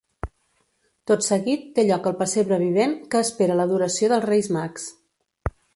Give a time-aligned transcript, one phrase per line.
[1.11, 4.93] Tot seguit, té lloc el pessebre vivent, que espera l'adoració dels reis Mags.